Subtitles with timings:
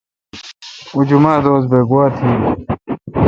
[0.93, 2.31] اوں جمعہ دوس بہ گوا تھی۔